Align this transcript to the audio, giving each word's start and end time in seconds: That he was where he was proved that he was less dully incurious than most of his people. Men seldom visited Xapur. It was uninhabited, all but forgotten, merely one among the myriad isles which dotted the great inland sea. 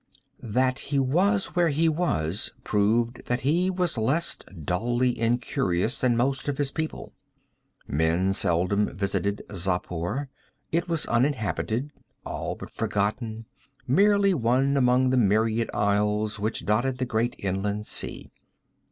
That 0.43 0.79
he 0.79 0.97
was 0.97 1.55
where 1.55 1.69
he 1.69 1.87
was 1.87 2.55
proved 2.63 3.23
that 3.27 3.41
he 3.41 3.69
was 3.69 3.99
less 3.99 4.35
dully 4.35 5.15
incurious 5.19 6.01
than 6.01 6.17
most 6.17 6.47
of 6.47 6.57
his 6.57 6.71
people. 6.71 7.13
Men 7.87 8.33
seldom 8.33 8.87
visited 8.97 9.43
Xapur. 9.51 10.27
It 10.71 10.89
was 10.89 11.05
uninhabited, 11.05 11.91
all 12.25 12.55
but 12.55 12.71
forgotten, 12.71 13.45
merely 13.87 14.33
one 14.33 14.75
among 14.75 15.11
the 15.11 15.17
myriad 15.17 15.69
isles 15.71 16.39
which 16.39 16.65
dotted 16.65 16.97
the 16.97 17.05
great 17.05 17.35
inland 17.37 17.85
sea. 17.85 18.31